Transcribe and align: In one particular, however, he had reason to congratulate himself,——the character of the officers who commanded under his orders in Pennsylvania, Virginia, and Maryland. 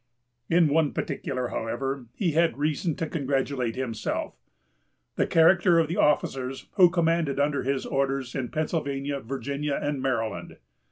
In 0.49 0.67
one 0.69 0.93
particular, 0.93 1.49
however, 1.49 2.07
he 2.15 2.31
had 2.31 2.57
reason 2.57 2.95
to 2.95 3.05
congratulate 3.05 3.75
himself,——the 3.75 5.27
character 5.27 5.77
of 5.77 5.87
the 5.89 5.97
officers 5.97 6.67
who 6.71 6.89
commanded 6.89 7.39
under 7.39 7.61
his 7.61 7.85
orders 7.85 8.33
in 8.33 8.49
Pennsylvania, 8.49 9.19
Virginia, 9.19 9.77
and 9.79 10.01
Maryland. 10.01 10.57